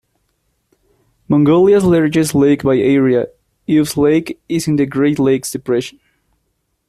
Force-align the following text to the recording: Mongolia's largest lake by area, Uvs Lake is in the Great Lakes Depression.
Mongolia's 1.27 1.83
largest 1.83 2.33
lake 2.33 2.63
by 2.63 2.75
area, 2.77 3.27
Uvs 3.69 3.95
Lake 3.97 4.41
is 4.49 4.67
in 4.67 4.77
the 4.77 4.87
Great 4.87 5.19
Lakes 5.19 5.51
Depression. 5.51 5.99